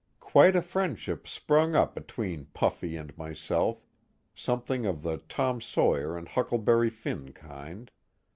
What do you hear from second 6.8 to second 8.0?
Finn kind.